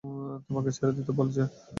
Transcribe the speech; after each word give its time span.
তোমাকে 0.45 0.69
ছেড়ে 0.75 0.93
দিতে 0.97 1.11
বলেছে। 1.19 1.41